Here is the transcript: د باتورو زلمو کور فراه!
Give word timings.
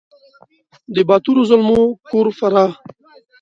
د 0.93 0.95
باتورو 1.07 1.41
زلمو 1.49 1.81
کور 2.09 2.27
فراه! 2.37 2.71